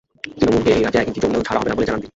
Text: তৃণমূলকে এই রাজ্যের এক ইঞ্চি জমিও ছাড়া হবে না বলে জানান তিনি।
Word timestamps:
তৃণমূলকে 0.39 0.69
এই 0.77 0.81
রাজ্যের 0.85 1.01
এক 1.03 1.07
ইঞ্চি 1.09 1.19
জমিও 1.23 1.47
ছাড়া 1.47 1.59
হবে 1.59 1.69
না 1.69 1.75
বলে 1.75 1.87
জানান 1.87 1.99
তিনি। 2.01 2.09